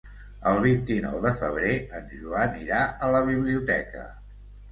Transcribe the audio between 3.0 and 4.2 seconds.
a la biblioteca.